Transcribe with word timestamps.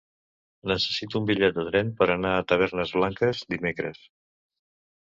Necessito 0.71 1.19
un 1.21 1.27
bitllet 1.31 1.53
de 1.59 1.67
tren 1.69 1.93
per 2.01 2.09
anar 2.15 2.33
a 2.39 2.49
Tavernes 2.55 2.97
Blanques 2.99 3.47
dimecres. 3.57 4.05